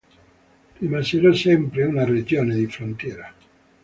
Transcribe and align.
Rimasero 0.79 1.31
sempre 1.31 1.83
una 1.85 2.03
regione 2.05 2.55
di 2.55 2.65
frontiera. 2.65 3.31